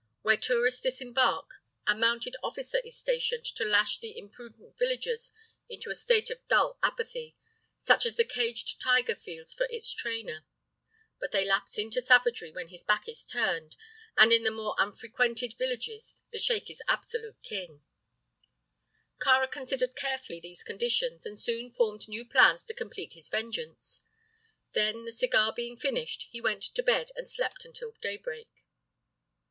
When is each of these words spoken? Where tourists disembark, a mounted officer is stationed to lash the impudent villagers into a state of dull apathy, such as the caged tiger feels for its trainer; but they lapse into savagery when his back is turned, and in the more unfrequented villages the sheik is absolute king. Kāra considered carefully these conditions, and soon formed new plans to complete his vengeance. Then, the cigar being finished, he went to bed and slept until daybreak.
Where 0.23 0.35
tourists 0.35 0.81
disembark, 0.81 1.61
a 1.85 1.93
mounted 1.93 2.35
officer 2.41 2.79
is 2.79 2.97
stationed 2.97 3.45
to 3.45 3.63
lash 3.63 3.99
the 3.99 4.17
impudent 4.17 4.75
villagers 4.79 5.29
into 5.69 5.91
a 5.91 5.95
state 5.95 6.31
of 6.31 6.39
dull 6.47 6.79
apathy, 6.81 7.35
such 7.77 8.07
as 8.07 8.15
the 8.15 8.25
caged 8.25 8.81
tiger 8.81 9.13
feels 9.13 9.53
for 9.53 9.67
its 9.69 9.93
trainer; 9.93 10.43
but 11.19 11.31
they 11.31 11.45
lapse 11.45 11.77
into 11.77 12.01
savagery 12.01 12.51
when 12.51 12.69
his 12.69 12.83
back 12.83 13.07
is 13.07 13.27
turned, 13.27 13.75
and 14.17 14.33
in 14.33 14.41
the 14.43 14.49
more 14.49 14.73
unfrequented 14.79 15.53
villages 15.55 16.15
the 16.31 16.39
sheik 16.39 16.71
is 16.71 16.81
absolute 16.87 17.39
king. 17.43 17.83
Kāra 19.19 19.51
considered 19.51 19.95
carefully 19.95 20.39
these 20.39 20.63
conditions, 20.63 21.27
and 21.27 21.39
soon 21.39 21.69
formed 21.69 22.07
new 22.07 22.25
plans 22.25 22.65
to 22.65 22.73
complete 22.73 23.13
his 23.13 23.29
vengeance. 23.29 24.01
Then, 24.73 25.05
the 25.05 25.11
cigar 25.11 25.53
being 25.53 25.77
finished, 25.77 26.27
he 26.31 26.41
went 26.41 26.63
to 26.63 26.81
bed 26.81 27.11
and 27.15 27.29
slept 27.29 27.65
until 27.65 27.91
daybreak. 28.01 28.47